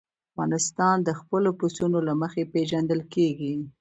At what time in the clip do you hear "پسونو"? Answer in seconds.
1.59-1.99